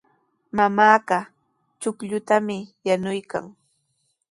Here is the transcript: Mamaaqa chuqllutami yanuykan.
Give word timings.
Mamaaqa 0.57 1.17
chuqllutami 1.81 2.57
yanuykan. 2.87 3.45